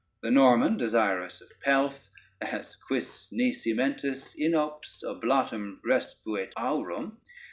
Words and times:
The 0.23 0.31
Norman 0.31 0.77
desirous 0.77 1.41
of 1.41 1.51
pelf 1.59 1.93
as 2.41 2.75
_Quis 2.89 3.31
nisi 3.31 3.71
mentis 3.71 4.33
inops 4.35 5.03
oblatum 5.03 5.79
respuit 5.85 6.51
aurum? 6.57 7.19